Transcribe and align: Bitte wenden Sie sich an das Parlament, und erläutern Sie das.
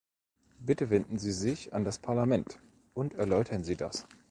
Bitte 0.57 0.89
wenden 0.89 1.19
Sie 1.19 1.31
sich 1.31 1.75
an 1.75 1.83
das 1.83 1.99
Parlament, 1.99 2.59
und 2.95 3.13
erläutern 3.13 3.63
Sie 3.63 3.75
das. 3.75 4.07